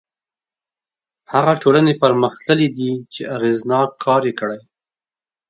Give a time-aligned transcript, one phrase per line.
[1.33, 4.61] هغه ټولنې پرمختللي دي چې اغېزناک کار یې کړی.